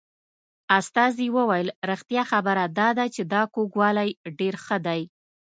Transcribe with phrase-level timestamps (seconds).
[0.79, 5.01] استازي وویل رښتیا خبره دا ده چې دا کوږوالی ډېر ښه دی.